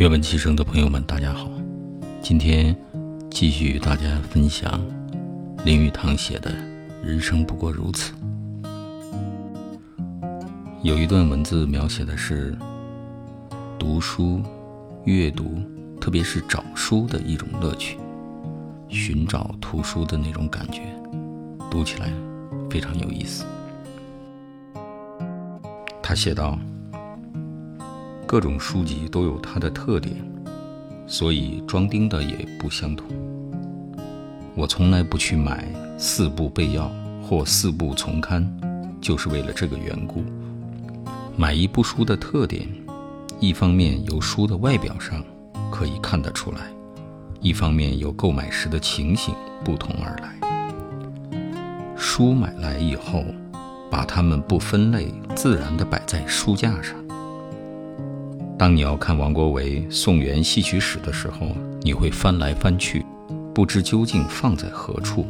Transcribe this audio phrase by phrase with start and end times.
[0.00, 1.46] 阅文齐声的朋友们，大家好。
[2.22, 2.74] 今天
[3.30, 4.82] 继续与大家分享
[5.62, 6.50] 林语堂写的
[7.04, 8.14] 《人生不过如此》。
[10.82, 12.56] 有一段文字描写的是
[13.78, 14.40] 读书、
[15.04, 15.60] 阅读，
[16.00, 17.98] 特别是找书的一种乐趣，
[18.88, 20.80] 寻找图书的那种感觉，
[21.70, 22.10] 读起来
[22.70, 23.44] 非常有意思。
[26.02, 26.58] 他写道。
[28.30, 30.14] 各种书籍都有它的特点，
[31.04, 33.08] 所以装订的也不相同。
[34.54, 35.66] 我从来不去买
[35.98, 36.88] 四部备要
[37.20, 38.48] 或四部丛刊，
[39.00, 40.22] 就是为了这个缘故。
[41.36, 42.68] 买一部书的特点，
[43.40, 45.24] 一方面由书的外表上
[45.68, 46.70] 可以看得出来，
[47.40, 51.34] 一方面由购买时的情形不同而来。
[51.96, 53.24] 书买来以后，
[53.90, 56.94] 把它们不分类，自然地摆在书架上。
[58.60, 63.02] 当你要看王国维《宋元戏曲史》的时候，你会翻来翻去，
[63.54, 65.26] 不知究竟放在何处。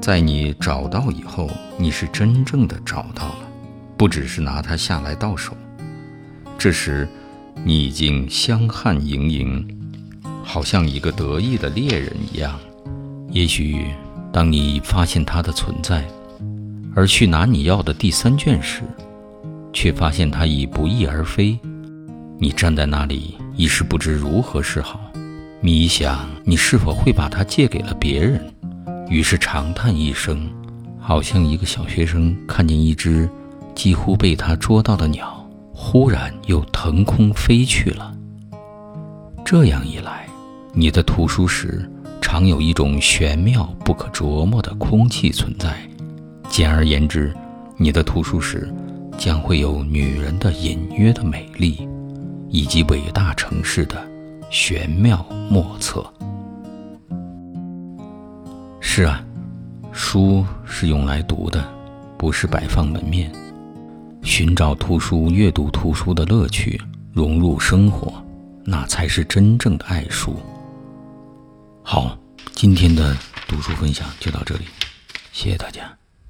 [0.00, 3.38] 在你找到以后，你是真正的找到了，
[3.96, 5.54] 不只是拿它下来到手。
[6.56, 7.08] 这时，
[7.64, 9.68] 你已经香汗盈盈，
[10.44, 12.56] 好像一个得意的猎人一样。
[13.32, 13.86] 也许，
[14.32, 16.04] 当你发现它的存在，
[16.94, 18.82] 而去拿你要的第三卷时，
[19.72, 21.58] 却发现它已不翼而飞。
[22.38, 25.00] 你站在那里，一时不知如何是好，
[25.60, 28.52] 迷想你是否会把它借给了别人，
[29.08, 30.50] 于是长叹一声，
[31.00, 33.26] 好像一个小学生看见一只
[33.74, 38.12] 几乎被他捉到的鸟，忽然又腾空飞去了。
[39.42, 40.26] 这样一来，
[40.74, 45.74] 你的图书室常有一种玄妙不可琢磨的空气存在。
[46.50, 47.34] 简而言之，
[47.78, 48.70] 你的图书室
[49.16, 51.88] 将会有女人的隐约的美丽。
[52.48, 54.06] 以及伟大城市的
[54.50, 56.04] 玄妙莫测。
[58.80, 59.22] 是啊，
[59.92, 61.62] 书是用来读的，
[62.16, 63.30] 不是摆放门面。
[64.22, 66.80] 寻找图书、阅读图书的乐趣，
[67.12, 68.12] 融入生活，
[68.64, 70.36] 那才是真正的爱书。
[71.82, 72.18] 好，
[72.52, 74.64] 今天的读书分享就到这里，
[75.32, 76.05] 谢谢大家。